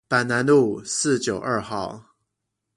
[0.07, 2.15] 板南路四九二號